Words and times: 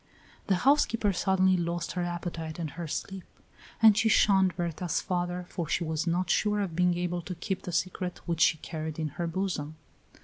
The 0.47 0.55
housekeeper 0.65 1.13
suddenly 1.13 1.55
lost 1.57 1.91
her 1.91 2.01
appetite 2.01 2.57
and 2.57 2.71
her 2.71 2.87
sleep; 2.87 3.23
and 3.83 3.95
she 3.95 4.09
shunned 4.09 4.55
Berta's 4.57 4.99
father, 4.99 5.45
for 5.47 5.67
she 5.69 5.83
was 5.83 6.07
not 6.07 6.27
sure 6.31 6.59
of 6.61 6.75
being 6.75 6.97
able 6.97 7.21
to 7.21 7.35
keep 7.35 7.61
the 7.61 7.71
secret 7.71 8.17
which 8.25 8.41
she 8.41 8.57
carried 8.57 8.97
in 8.97 9.09
her 9.09 9.27
bosom. 9.27 9.75